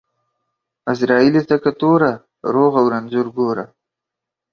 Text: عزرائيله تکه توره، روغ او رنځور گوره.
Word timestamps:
عزرائيله 0.91 1.41
تکه 1.49 1.71
توره، 1.79 2.13
روغ 2.53 2.73
او 2.81 2.85
رنځور 2.93 3.27
گوره. 3.37 3.65